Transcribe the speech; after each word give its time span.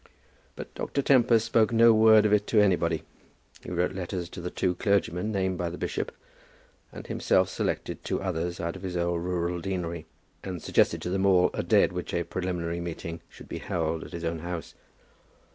But 0.55 0.73
Dr. 0.73 1.03
Tempest 1.03 1.45
spoke 1.45 1.71
no 1.71 1.93
word 1.93 2.25
of 2.25 2.33
it 2.33 2.47
to 2.47 2.59
anybody. 2.59 3.03
He 3.63 3.69
wrote 3.69 3.93
letters 3.93 4.29
to 4.29 4.41
the 4.41 4.49
two 4.49 4.73
clergymen 4.73 5.31
named 5.31 5.59
by 5.59 5.69
the 5.69 5.77
bishop, 5.77 6.11
and 6.91 7.05
himself 7.05 7.49
selected 7.49 8.03
two 8.03 8.19
others 8.19 8.59
out 8.59 8.75
of 8.75 8.81
his 8.81 8.97
own 8.97 9.21
rural 9.21 9.61
deanery, 9.61 10.07
and 10.43 10.59
suggested 10.59 11.03
to 11.03 11.11
them 11.11 11.27
all 11.27 11.51
a 11.53 11.61
day 11.61 11.83
at 11.83 11.93
which 11.93 12.15
a 12.15 12.23
preliminary 12.23 12.79
meeting 12.79 13.21
should 13.29 13.47
be 13.47 13.59
held 13.59 14.03
at 14.03 14.13
his 14.13 14.25
own 14.25 14.39
house. 14.39 14.73